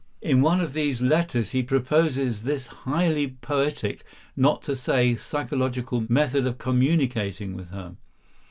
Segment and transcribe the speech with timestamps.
[0.23, 4.03] In one of these letters he proposes this highly poetic,
[4.35, 7.95] not to say psychological, method of communicating with her.